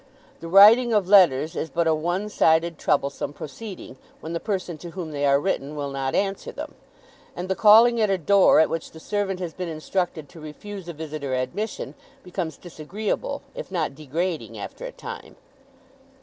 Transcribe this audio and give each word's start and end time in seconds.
The 0.39 0.47
writing 0.47 0.93
of 0.93 1.07
letters 1.07 1.55
is 1.55 1.69
but 1.69 1.85
a 1.85 1.93
one 1.93 2.27
sided, 2.27 2.79
troublesome 2.79 3.33
proceeding, 3.33 3.97
when 4.19 4.33
the 4.33 4.39
person 4.39 4.79
to 4.79 4.89
whom 4.89 5.11
they 5.11 5.27
are 5.27 5.39
written 5.39 5.75
will 5.75 5.91
not 5.91 6.15
answer 6.15 6.51
them; 6.51 6.73
and 7.35 7.47
the 7.47 7.55
calling 7.55 8.01
at 8.01 8.09
a 8.09 8.17
door 8.17 8.59
at 8.59 8.67
which 8.67 8.89
the 8.89 8.99
servant 8.99 9.39
has 9.39 9.53
been 9.53 9.69
instructed 9.69 10.27
to 10.29 10.39
refuse 10.41 10.87
a 10.87 10.93
visitor 10.93 11.35
admission, 11.35 11.93
becomes, 12.23 12.57
disagreeable, 12.57 13.43
if 13.53 13.69
not 13.71 13.93
degrading, 13.93 14.57
after 14.57 14.85
a 14.85 14.91
time. 14.91 15.35